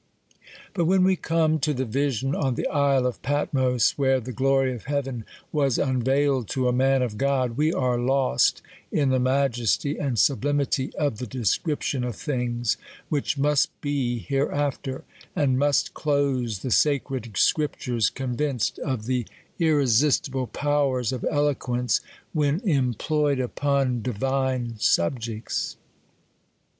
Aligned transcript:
But 0.73 0.85
when 0.85 1.03
we 1.03 1.15
come 1.15 1.59
to 1.59 1.75
the 1.75 1.85
vision 1.85 2.33
on 2.33 2.55
the 2.55 2.65
isle 2.69 3.05
of 3.05 3.21
Patmos, 3.21 3.99
where 3.99 4.19
the 4.19 4.31
glory 4.31 4.73
of 4.73 4.85
heaven 4.85 5.25
was 5.51 5.77
unveiled 5.77 6.47
to 6.49 6.67
a 6.67 6.73
man 6.73 7.03
of 7.03 7.19
God, 7.19 7.55
we 7.55 7.71
are 7.71 7.99
lost 7.99 8.63
in 8.91 9.09
the 9.09 9.19
majesty 9.19 9.99
and 9.99 10.17
sublimity 10.17 10.91
of 10.95 11.19
the 11.19 11.27
description 11.27 12.03
of 12.03 12.15
things, 12.15 12.77
which 13.09 13.37
must 13.37 13.79
be 13.79 14.17
hereafter; 14.17 15.03
and 15.35 15.59
must 15.59 15.93
close 15.93 16.63
the 16.63 16.71
sacred 16.71 17.37
scriptures, 17.37 18.09
convinced 18.09 18.79
of 18.79 19.05
the 19.05 19.25
irre 19.59 19.83
sistiblf 19.85 20.51
284 20.51 20.51
THE 20.51 20.51
COLUMBIAN 20.51 20.51
ORATOR. 20.51 20.51
sistible 20.51 20.51
Powers 20.53 21.11
of 21.11 21.25
Eloquence, 21.29 22.01
when 22.33 22.59
employed 22.61 23.37
u/ 23.37 23.47
jn 23.49 24.01
di 24.01 24.09
vine 24.11 24.73
subjects. 24.79 25.77